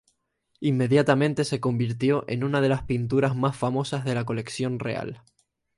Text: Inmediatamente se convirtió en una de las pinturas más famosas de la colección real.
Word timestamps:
Inmediatamente 0.61 1.45
se 1.45 1.59
convirtió 1.59 2.25
en 2.27 2.43
una 2.43 2.59
de 2.59 2.69
las 2.69 2.81
pinturas 2.81 3.35
más 3.35 3.55
famosas 3.55 4.03
de 4.03 4.15
la 4.15 4.25
colección 4.25 4.79
real. 4.79 5.21